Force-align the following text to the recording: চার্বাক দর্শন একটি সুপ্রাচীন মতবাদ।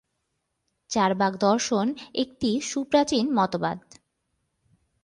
চার্বাক 0.89 1.33
দর্শন 1.37 1.85
একটি 2.13 2.49
সুপ্রাচীন 2.61 3.25
মতবাদ। 3.35 3.79